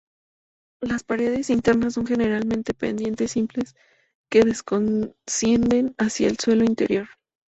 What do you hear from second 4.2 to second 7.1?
que descienden hacia el suelo interior.